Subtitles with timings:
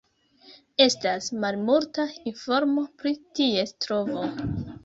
[0.85, 4.27] Estas malmulta informo pri ties trovo.